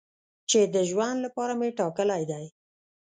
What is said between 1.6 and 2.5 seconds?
ټاکلی دی.